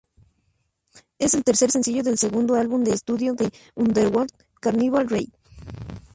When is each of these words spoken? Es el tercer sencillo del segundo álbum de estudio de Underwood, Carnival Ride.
Es 1.19 1.35
el 1.35 1.43
tercer 1.43 1.69
sencillo 1.69 2.01
del 2.01 2.17
segundo 2.17 2.55
álbum 2.55 2.83
de 2.83 2.91
estudio 2.91 3.35
de 3.35 3.51
Underwood, 3.75 4.29
Carnival 4.59 5.07
Ride. 5.07 5.31